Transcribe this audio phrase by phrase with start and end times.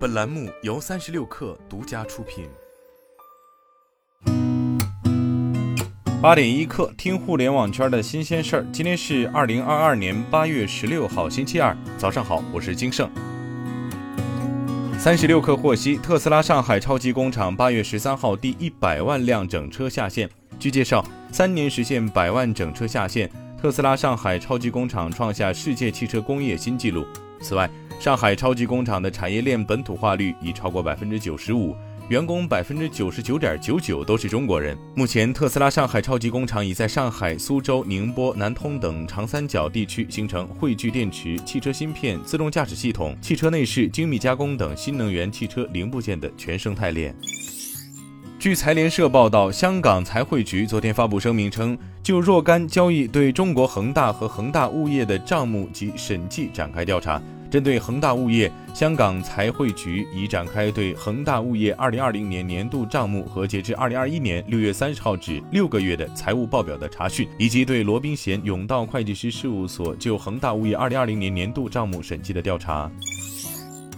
[0.00, 2.48] 本栏目由三十六氪独家出品。
[6.22, 8.66] 八点一刻，听互联网圈的新鲜事儿。
[8.72, 13.10] 今天是二零二二年八月十六号，星期二，早上好，我是金盛。
[14.98, 20.26] 三十六氪获悉，特斯拉上海超级工厂八月十三号第一百万辆整车下线。
[20.58, 23.30] 据介绍，三年实现百万整车下线，
[23.60, 27.06] 特斯拉上海超级工厂创下世界汽车工业新纪录。
[27.42, 27.68] 此外，
[28.00, 31.76] 上海超级工厂的产业链本土化率已超过百分之九十五，
[32.08, 34.74] 员工百分之九十九点九九都是中国人。
[34.94, 47.14] 目前，特斯拉上海超级工厂已在上海、苏州、宁波、南通等长三角地区形成汇聚电池、汽车芯片、自动驾驶系统、汽车内饰精密加工等新能源汽车零部件的全生态链。
[48.38, 57.20] 据财联社报道，香港财汇局昨天发布声明称，就若干交易对中国恒大和恒大物业的账目及审计展开调查。
[57.50, 72.88] 针对恒大物业，香港财会局已展开对恒大物业2020年年度账目和截至2021年6月30号止六个月的财务报表的查询，以及对罗宾贤永道会计师事务所就恒大物业2020年年度账目审计的调查。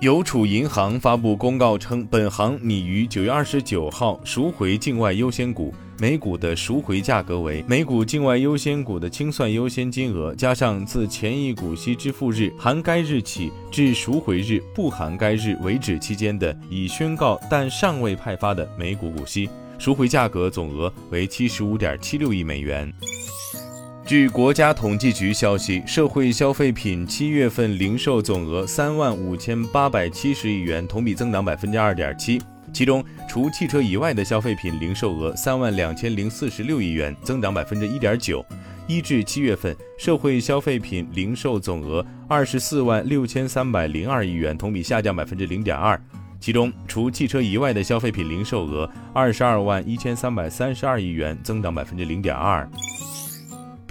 [0.00, 19.48] 邮储银行发布公告称，本行拟于九月二十九号赎回境外优先股，每股的赎回价格为每股境外优先股的清算优先金额加上自前一股息支付日含该日起至赎回日不含该日为止期间的已宣告但尚未派发的每股股息，
[19.78, 22.92] 赎回价格总额为七十五点七六亿美元。
[24.06, 32.38] 据国家统计局消息，社会消费品七月份零售总额三万五千八百七十亿元，同比增长百分之二点七。
[32.70, 38.44] 其中，除汽车以外的消费品零售额三万两千零四十六亿元，增长百分之一点九。
[38.86, 45.98] 一至七月份，社会消费品零售总额二十四万六千三百零二亿元，同比下降百分之零点二。
[46.38, 52.68] 其中，除汽车以外的消费品零售额二十二万一千三百三十二亿元，增长百分之零点二。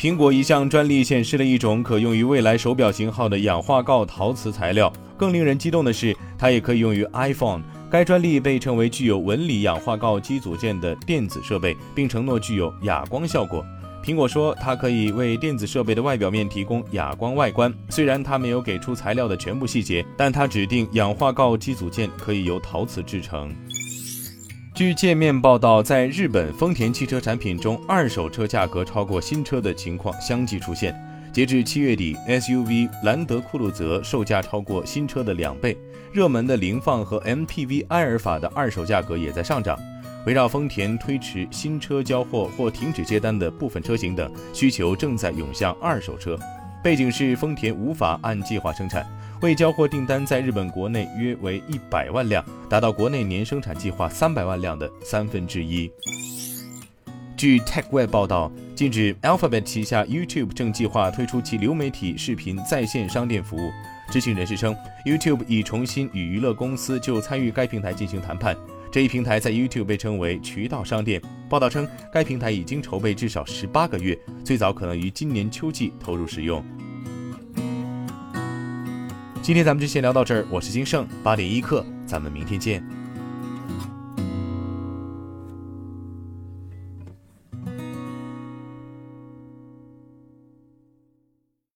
[0.03, 4.91] 苹果一项专利显示了一种可用于未来手表型号的氧化锆陶瓷材料。
[5.15, 7.61] 更令人激动的是，它也可以用于 iPhone。
[7.89, 13.65] 该专利被称为具有纹理氧化锆基组件的电子设备，并承诺具有哑光效果。
[14.03, 17.73] 苹果说，它可以为电子设备的外表面提供哑光外观。
[17.87, 23.55] 虽然它没有给出材料的全部细节，但它指定氧化锆基组件可以由陶瓷制成。
[24.73, 30.99] 据界面报道，在日本，丰田汽车产品中，二手车价格超过新车的情况相继出现。
[31.31, 35.77] 截至七月底，SUV 兰德酷路泽售价超过新车的两倍，
[36.11, 39.77] 热门的凌放和 MPV 埃尔法的二手价格也在上涨。
[40.25, 46.35] 围绕丰田推迟新车交货或停止接单的部分车型等，需求正在涌向二手车。
[46.83, 49.07] 背景是丰田无法按计划生产。
[49.41, 55.89] 未交货订单在日本国内约为一百万辆，达到国内年生产计划三百万辆的三分之一。
[57.37, 63.71] 据 TechWeb 报道，近日 Alphabet 旗下 YouTube 正计划推出其流媒体视频在线商店服务。
[64.11, 68.55] 知情人士称，YouTube 已重新与娱乐公司就参与该平台进行谈判。
[68.93, 71.19] 这一平台在 YouTube 被称为渠道商店。
[71.49, 74.15] 报道称，该平台已经筹备至少十八个月，
[74.45, 76.63] 最早可能于今年秋季投入使用。
[79.41, 82.87] 今天咱们就先聊到这儿，我是金盛八点一刻，咱们明天见。